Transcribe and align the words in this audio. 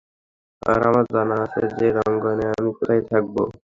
আর 0.61 0.79
আমার 0.89 1.05
জানা 1.13 1.35
আছে 1.45 1.61
যে, 1.77 1.87
রণাঙ্গনে 1.95 2.45
আমি 2.51 2.69
কোথায় 2.77 3.01
থাকব। 3.09 3.35